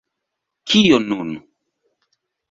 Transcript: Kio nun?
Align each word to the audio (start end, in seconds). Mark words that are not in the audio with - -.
Kio 0.69 0.97
nun? 1.01 1.29